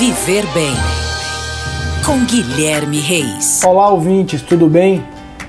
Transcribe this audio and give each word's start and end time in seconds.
Viver 0.00 0.46
Bem 0.54 0.72
com 2.06 2.24
Guilherme 2.24 3.00
Reis. 3.00 3.60
Olá, 3.62 3.90
ouvintes, 3.90 4.40
tudo 4.40 4.66
bem? 4.66 5.04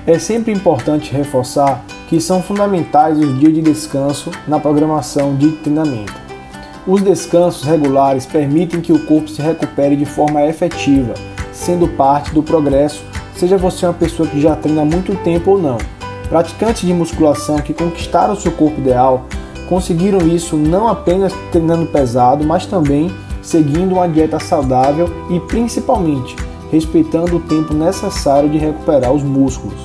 É 0.06 0.18
sempre 0.18 0.52
importante 0.52 1.10
reforçar 1.10 1.82
que 2.06 2.20
são 2.20 2.42
fundamentais 2.42 3.18
os 3.18 3.40
dias 3.40 3.54
de 3.54 3.62
descanso 3.62 4.30
na 4.46 4.60
programação 4.60 5.34
de 5.36 5.52
treinamento. 5.52 6.12
Os 6.86 7.00
descansos 7.00 7.62
regulares 7.62 8.26
permitem 8.26 8.82
que 8.82 8.92
o 8.92 9.06
corpo 9.06 9.26
se 9.26 9.40
recupere 9.40 9.96
de 9.96 10.04
forma 10.04 10.44
efetiva, 10.44 11.14
sendo 11.50 11.88
parte 11.88 12.34
do 12.34 12.42
progresso, 12.42 13.02
seja 13.34 13.56
você 13.56 13.86
uma 13.86 13.94
pessoa 13.94 14.28
que 14.28 14.38
já 14.38 14.54
treina 14.54 14.82
há 14.82 14.84
muito 14.84 15.16
tempo 15.24 15.52
ou 15.52 15.58
não. 15.62 15.78
Praticantes 16.28 16.86
de 16.86 16.92
musculação 16.92 17.56
que 17.56 17.72
conquistaram 17.72 18.36
seu 18.36 18.52
corpo 18.52 18.78
ideal 18.78 19.24
conseguiram 19.66 20.28
isso 20.28 20.58
não 20.58 20.88
apenas 20.88 21.32
treinando 21.50 21.86
pesado, 21.86 22.44
mas 22.44 22.66
também 22.66 23.10
seguindo 23.42 23.94
uma 23.94 24.08
dieta 24.08 24.38
saudável 24.38 25.08
e 25.28 25.40
principalmente 25.40 26.36
respeitando 26.70 27.36
o 27.36 27.40
tempo 27.40 27.74
necessário 27.74 28.48
de 28.48 28.56
recuperar 28.56 29.12
os 29.12 29.22
músculos. 29.22 29.78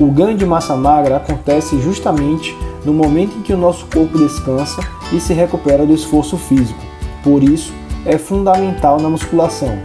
O 0.00 0.06
ganho 0.10 0.36
de 0.36 0.46
massa 0.46 0.74
magra 0.74 1.16
acontece 1.16 1.78
justamente 1.80 2.56
no 2.84 2.94
momento 2.94 3.36
em 3.36 3.42
que 3.42 3.52
o 3.52 3.58
nosso 3.58 3.86
corpo 3.86 4.16
descansa 4.16 4.80
e 5.12 5.20
se 5.20 5.34
recupera 5.34 5.84
do 5.84 5.92
esforço 5.92 6.38
físico. 6.38 6.80
Por 7.22 7.42
isso, 7.42 7.72
é 8.06 8.16
fundamental 8.16 8.98
na 8.98 9.10
musculação. 9.10 9.78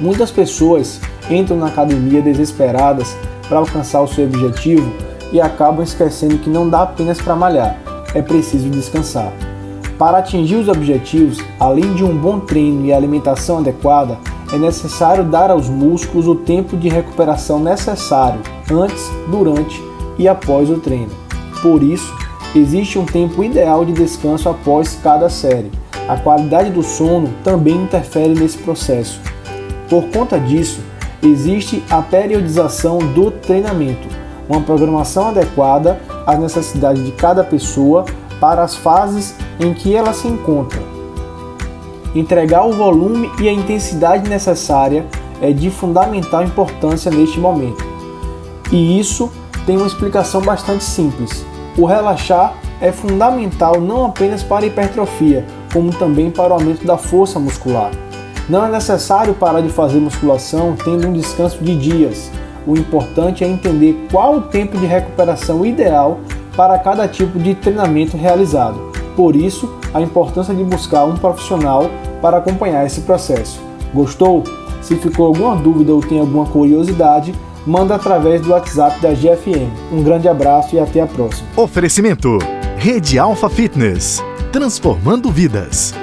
Muitas 0.00 0.30
pessoas 0.30 1.00
entram 1.30 1.56
na 1.56 1.66
academia 1.66 2.22
desesperadas 2.22 3.16
para 3.48 3.58
alcançar 3.58 4.02
o 4.02 4.08
seu 4.08 4.24
objetivo 4.26 4.92
e 5.32 5.40
acabam 5.40 5.82
esquecendo 5.82 6.38
que 6.38 6.50
não 6.50 6.68
dá 6.68 6.82
apenas 6.82 7.20
para 7.20 7.34
malhar, 7.34 7.78
é 8.14 8.22
preciso 8.22 8.68
descansar. 8.68 9.32
Para 9.98 10.18
atingir 10.18 10.54
os 10.54 10.68
objetivos, 10.68 11.38
além 11.58 11.92
de 11.94 12.04
um 12.04 12.16
bom 12.16 12.38
treino 12.38 12.86
e 12.86 12.92
alimentação 12.92 13.58
adequada, 13.58 14.16
é 14.52 14.56
necessário 14.56 15.24
dar 15.24 15.50
aos 15.50 15.68
músculos 15.68 16.28
o 16.28 16.36
tempo 16.36 16.76
de 16.76 16.88
recuperação 16.88 17.58
necessário 17.58 18.40
antes, 18.70 19.10
durante 19.28 19.82
e 20.16 20.28
após 20.28 20.70
o 20.70 20.78
treino. 20.78 21.10
Por 21.60 21.82
isso, 21.82 22.14
existe 22.54 22.96
um 22.96 23.04
tempo 23.04 23.42
ideal 23.42 23.84
de 23.84 23.92
descanso 23.92 24.48
após 24.48 24.96
cada 25.02 25.28
série. 25.28 25.70
A 26.08 26.16
qualidade 26.16 26.70
do 26.70 26.82
sono 26.82 27.30
também 27.42 27.82
interfere 27.82 28.34
nesse 28.34 28.58
processo. 28.58 29.20
Por 29.90 30.04
conta 30.10 30.38
disso, 30.38 30.80
existe 31.20 31.82
a 31.90 32.00
periodização 32.00 32.98
do 32.98 33.32
treinamento, 33.32 34.06
uma 34.48 34.60
programação 34.60 35.28
adequada 35.28 36.00
às 36.24 36.38
necessidades 36.38 37.04
de 37.04 37.10
cada 37.12 37.42
pessoa 37.42 38.04
para 38.40 38.62
as 38.62 38.76
fases 38.76 39.34
em 39.58 39.72
que 39.74 39.94
ela 39.94 40.12
se 40.12 40.28
encontra. 40.28 40.80
Entregar 42.14 42.64
o 42.64 42.72
volume 42.72 43.30
e 43.40 43.48
a 43.48 43.52
intensidade 43.52 44.28
necessária 44.28 45.06
é 45.40 45.52
de 45.52 45.70
fundamental 45.70 46.42
importância 46.42 47.10
neste 47.10 47.38
momento. 47.38 47.84
E 48.72 48.98
isso 48.98 49.30
tem 49.66 49.76
uma 49.76 49.86
explicação 49.86 50.40
bastante 50.40 50.84
simples. 50.84 51.44
O 51.76 51.84
relaxar 51.84 52.54
é 52.80 52.90
fundamental 52.90 53.80
não 53.80 54.06
apenas 54.06 54.42
para 54.42 54.64
a 54.64 54.68
hipertrofia, 54.68 55.46
como 55.72 55.92
também 55.92 56.30
para 56.30 56.52
o 56.52 56.54
aumento 56.54 56.86
da 56.86 56.96
força 56.96 57.38
muscular. 57.38 57.90
Não 58.48 58.64
é 58.64 58.70
necessário 58.70 59.34
parar 59.34 59.60
de 59.60 59.68
fazer 59.68 59.98
musculação 59.98 60.74
tendo 60.82 61.06
um 61.06 61.12
descanso 61.12 61.62
de 61.62 61.76
dias. 61.76 62.30
O 62.66 62.76
importante 62.76 63.44
é 63.44 63.46
entender 63.46 64.06
qual 64.10 64.36
o 64.36 64.42
tempo 64.42 64.76
de 64.78 64.86
recuperação 64.86 65.64
ideal 65.66 66.20
para 66.58 66.76
cada 66.76 67.06
tipo 67.06 67.38
de 67.38 67.54
treinamento 67.54 68.16
realizado. 68.16 68.90
Por 69.14 69.36
isso, 69.36 69.72
a 69.94 70.00
importância 70.00 70.52
de 70.52 70.64
buscar 70.64 71.04
um 71.04 71.16
profissional 71.16 71.88
para 72.20 72.38
acompanhar 72.38 72.84
esse 72.84 73.02
processo. 73.02 73.60
Gostou? 73.94 74.42
Se 74.82 74.96
ficou 74.96 75.26
alguma 75.26 75.54
dúvida 75.54 75.92
ou 75.92 76.00
tem 76.00 76.18
alguma 76.18 76.46
curiosidade, 76.46 77.32
manda 77.64 77.94
através 77.94 78.40
do 78.40 78.50
WhatsApp 78.50 79.00
da 79.00 79.10
GFM. 79.10 79.70
Um 79.92 80.02
grande 80.02 80.28
abraço 80.28 80.74
e 80.74 80.80
até 80.80 81.00
a 81.00 81.06
próxima. 81.06 81.48
Oferecimento: 81.56 82.38
Rede 82.76 83.20
Alfa 83.20 83.48
Fitness 83.48 84.20
transformando 84.50 85.30
vidas. 85.30 85.94